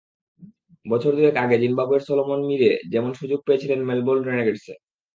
বছর 0.85 1.11
দুয়েক 1.17 1.35
আগে 1.37 1.55
জিম্বাবুয়ের 1.63 2.03
সলোমন 2.07 2.39
মিরে 2.49 2.71
যেমন 2.93 3.11
সুযোগ 3.13 3.39
পেয়েছিলেন 3.47 3.79
মেলবোর্ন 3.83 4.21
রেনেগেডসে। 4.23 4.73